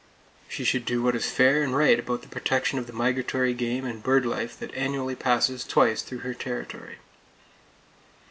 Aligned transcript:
She 0.49 0.63
should 0.63 0.85
do 0.85 1.03
what 1.03 1.15
is 1.15 1.29
fair 1.29 1.61
and 1.61 1.77
right 1.77 1.99
about 1.99 2.23
the 2.23 2.27
protection 2.27 2.79
of 2.79 2.87
the 2.87 2.91
migratory 2.91 3.53
game 3.53 3.85
and 3.85 4.01
bird 4.01 4.25
life 4.25 4.57
that 4.57 4.73
annually 4.73 5.13
passes 5.15 5.63
twice 5.63 6.01
through 6.01 6.21
her 6.25 6.33
territory! 6.33 6.97